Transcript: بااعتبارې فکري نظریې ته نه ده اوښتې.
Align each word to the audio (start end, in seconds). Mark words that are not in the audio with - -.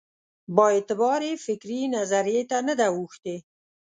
بااعتبارې 0.55 1.31
فکري 1.45 1.81
نظریې 1.95 2.41
ته 2.49 2.57
نه 2.67 2.73
ده 2.79 2.87
اوښتې. 2.95 3.35